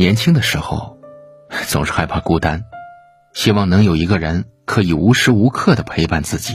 [0.00, 0.96] 年轻的时候，
[1.68, 2.64] 总是害怕孤单，
[3.34, 6.54] 希望能有一个人可以无时无刻的陪伴自己。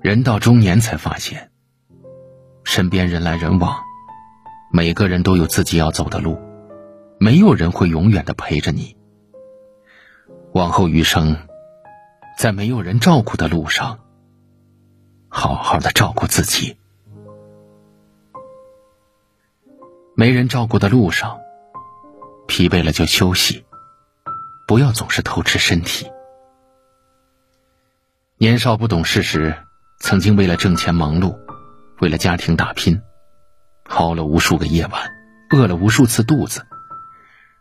[0.00, 1.50] 人到中年才发现，
[2.64, 3.76] 身边人来人往，
[4.72, 6.40] 每个人都有自己要走的路，
[7.20, 8.96] 没有人会永远的陪着你。
[10.54, 11.36] 往后余生，
[12.38, 13.98] 在没有人照顾的路上，
[15.28, 16.78] 好好的照顾自己。
[20.22, 21.40] 没人照顾的路上，
[22.46, 23.64] 疲惫了就休息，
[24.68, 26.06] 不要总是偷吃身体。
[28.36, 29.56] 年少不懂事时，
[29.98, 31.36] 曾经为了挣钱忙碌，
[31.98, 33.02] 为了家庭打拼，
[33.88, 35.10] 熬了无数个夜晚，
[35.50, 36.64] 饿了无数次肚子。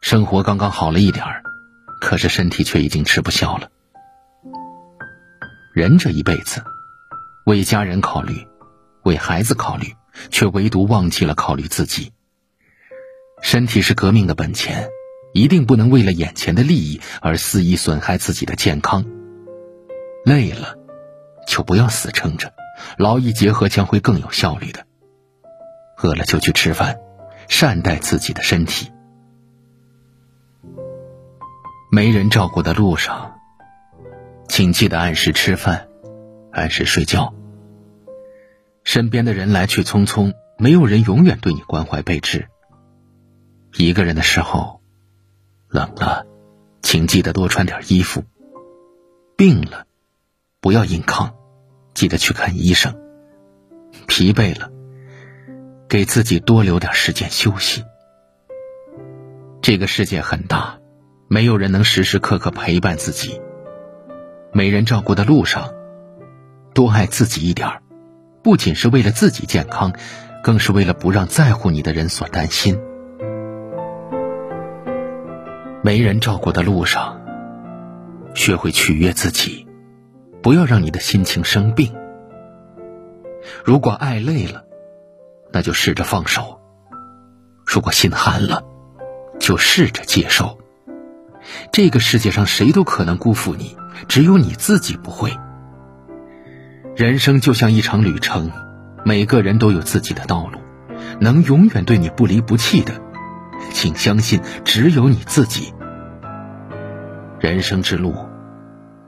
[0.00, 1.44] 生活刚刚好了一点儿，
[2.00, 3.70] 可是身体却已经吃不消了。
[5.72, 6.64] 人这一辈子，
[7.46, 8.48] 为家人考虑，
[9.04, 9.94] 为孩子考虑，
[10.32, 12.12] 却唯独忘记了考虑自己。
[13.40, 14.88] 身体是革命的本钱，
[15.32, 19.04] 一定不能为了眼前的利益而肆意损害自己的健康。
[20.24, 20.76] 累了，
[21.46, 22.52] 就不要死撑着，
[22.98, 24.84] 劳逸结合将会更有效率的。
[26.02, 26.98] 饿了就去吃饭，
[27.48, 28.90] 善待自己的身体。
[31.90, 33.38] 没人照顾的路上，
[34.48, 35.88] 请记得按时吃饭，
[36.52, 37.32] 按时睡觉。
[38.84, 42.48] 身边的人来去匆匆，没有人永远对你关怀备至。
[43.76, 44.80] 一个人的时候，
[45.68, 46.26] 冷了，
[46.82, 48.24] 请记得多穿点衣服。
[49.36, 49.84] 病了，
[50.60, 51.34] 不要硬抗，
[51.94, 52.96] 记得去看医生。
[54.06, 54.70] 疲惫了，
[55.88, 57.84] 给自己多留点时间休息。
[59.62, 60.78] 这个世界很大，
[61.28, 63.40] 没有人能时时刻刻陪伴自己。
[64.52, 65.72] 没人照顾的路上，
[66.74, 67.82] 多爱自己一点
[68.42, 69.92] 不仅是为了自己健康，
[70.42, 72.80] 更是为了不让在乎你的人所担心。
[75.88, 77.18] 没人照顾的路上，
[78.34, 79.66] 学会取悦自己，
[80.42, 81.94] 不要让你的心情生病。
[83.64, 84.66] 如果爱累了，
[85.50, 86.60] 那就试着放手；
[87.64, 88.62] 如果心寒了，
[89.40, 90.58] 就试着接受。
[91.72, 93.74] 这个世界上谁都可能辜负你，
[94.08, 95.32] 只有你自己不会。
[96.96, 98.52] 人生就像一场旅程，
[99.06, 100.58] 每个人都有自己的道路，
[101.18, 102.92] 能永远对你不离不弃的。
[103.72, 105.72] 请相信，只有你自己。
[107.40, 108.16] 人生之路，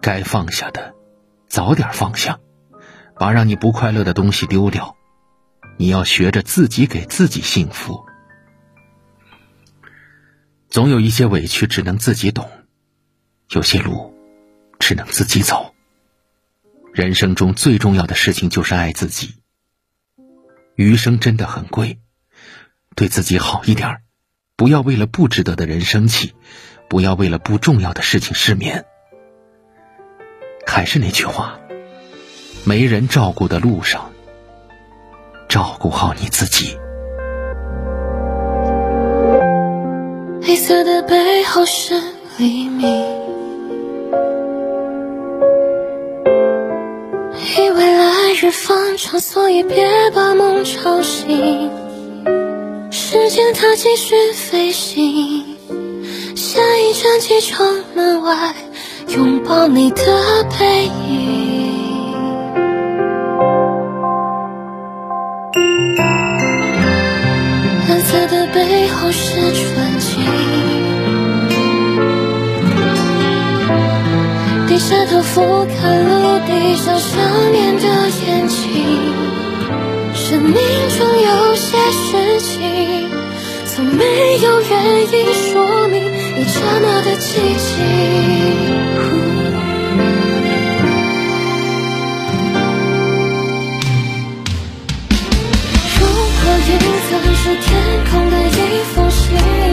[0.01, 0.95] 该放下的，
[1.49, 2.39] 早点放下，
[3.17, 4.95] 把让你不快乐的东西丢掉。
[5.79, 8.07] 你要学着自己给自己幸福。
[10.69, 12.49] 总有一些委屈只能自己懂，
[13.49, 14.15] 有些路
[14.79, 15.75] 只能自己走。
[16.93, 19.35] 人生中最重要的事情就是爱自己。
[20.77, 21.99] 余生真的很贵，
[22.95, 24.03] 对自己好一点儿。
[24.55, 26.35] 不要为了不值得的人生气，
[26.91, 28.85] 不要为了不重要的事情失眠。
[30.67, 31.61] 还是那句话，
[32.65, 34.11] 没人照顾的路上，
[35.49, 36.77] 照顾好你自己。
[40.43, 41.95] 黑色的背后是
[42.39, 42.89] 黎明，
[47.57, 51.71] 以为来日方长，所以别把梦吵醒。
[52.91, 55.50] 时间它继续飞行，
[57.03, 58.55] 站机场门外，
[59.09, 62.13] 拥抱你的背影。
[67.89, 70.27] 蓝色的背后是纯净，
[74.69, 78.69] 低下头俯瞰陆地上想念的眼睛。
[80.13, 83.20] 生命中有些事情。
[83.85, 84.73] 没有原
[85.13, 86.05] 因说明
[86.37, 87.69] 一刹那的寂静。
[95.99, 96.71] 如果云
[97.09, 97.69] 层是天
[98.11, 98.51] 空的一
[98.95, 99.70] 封信，